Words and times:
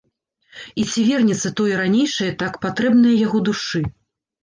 І 0.83 0.85
ці 0.93 1.03
вернецца 1.09 1.53
тое 1.61 1.73
ранейшае, 1.83 2.31
так 2.43 2.53
патрэбнае 2.67 3.15
яго 3.25 3.47
душы? 3.55 3.89